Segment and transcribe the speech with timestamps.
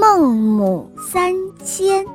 [0.00, 2.06] 孟母三迁。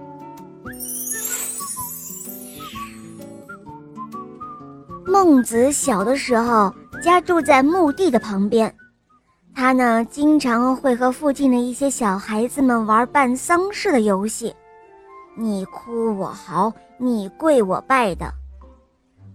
[5.05, 6.73] 孟子小的时候
[7.03, 8.73] 家住在墓地的旁边，
[9.53, 14.55] 他呢经常会和附近的一些小孩子们玩办丧事的游戏，
[15.35, 18.33] 你哭我嚎，你跪我拜的。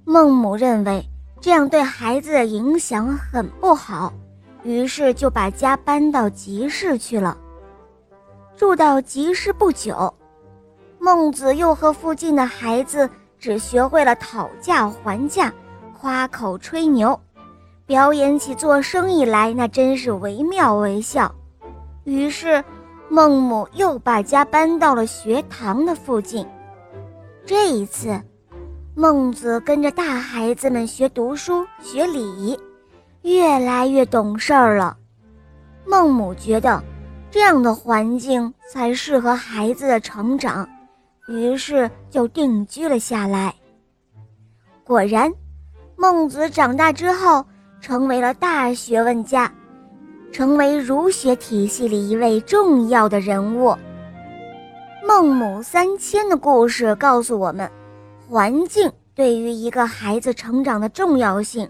[0.06, 1.04] 孟母认为
[1.38, 4.10] 这样对孩子的影响很不好，
[4.62, 7.36] 于是就把家搬到集市去了。
[8.58, 10.12] 住到集市不久，
[10.98, 13.08] 孟子又和附近的孩子
[13.38, 15.52] 只学会了讨价还价、
[15.96, 17.20] 夸口吹牛，
[17.86, 21.32] 表演起做生意来那真是惟妙惟肖。
[22.02, 22.64] 于是，
[23.08, 26.44] 孟母又把家搬到了学堂的附近。
[27.46, 28.20] 这一次，
[28.96, 32.58] 孟子跟着大孩子们学读书、学礼仪，
[33.22, 34.96] 越来越懂事儿了。
[35.86, 36.82] 孟母觉得。
[37.30, 40.68] 这样的环境才适合孩子的成长，
[41.28, 43.54] 于是就定居了下来。
[44.82, 45.30] 果然，
[45.96, 47.44] 孟子长大之后
[47.80, 49.52] 成为了大学问家，
[50.32, 53.76] 成为儒学体系里一位重要的人物。
[55.06, 57.70] 孟母三迁的故事告诉我们，
[58.26, 61.68] 环境对于一个孩子成长的重要性。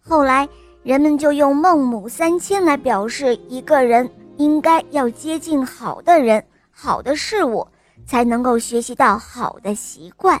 [0.00, 0.48] 后来，
[0.84, 4.08] 人们就用“孟母三迁”来表示一个人。
[4.36, 7.66] 应该要接近好的人、好的事物，
[8.06, 10.40] 才能够学习到好的习惯。